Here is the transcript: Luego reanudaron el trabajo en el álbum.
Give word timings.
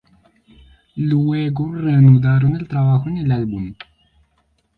Luego 0.95 1.71
reanudaron 1.75 2.55
el 2.55 2.67
trabajo 2.67 3.07
en 3.07 3.17
el 3.17 3.31
álbum. 3.31 3.75